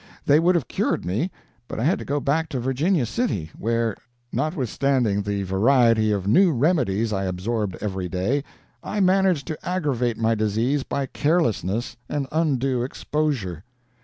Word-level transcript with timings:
They 0.25 0.39
would 0.39 0.55
have 0.55 0.67
cured 0.67 1.05
me, 1.05 1.29
but 1.67 1.79
I 1.79 1.83
had 1.83 1.99
to 1.99 2.05
go 2.05 2.19
back 2.19 2.49
to 2.49 2.59
Virginia 2.59 3.05
City, 3.05 3.51
where, 3.55 3.95
notwithstanding 4.31 5.21
the 5.21 5.43
variety 5.43 6.11
of 6.11 6.25
new 6.25 6.51
remedies 6.51 7.13
I 7.13 7.25
absorbed 7.25 7.77
every 7.81 8.09
day, 8.09 8.43
I 8.81 8.99
managed 8.99 9.45
to 9.49 9.63
aggravate 9.63 10.17
my 10.17 10.33
disease 10.33 10.81
by 10.81 11.05
carelessness 11.05 11.97
and 12.09 12.25
undue 12.31 12.81
exposure. 12.81 13.63